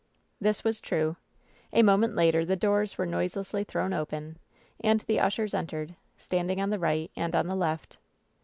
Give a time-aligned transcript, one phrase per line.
[0.39, 1.15] This was true.
[1.71, 4.39] A moment later the doors were noise lessly thrown open,
[4.79, 7.97] and the ushers entered, standing on the right and on the left.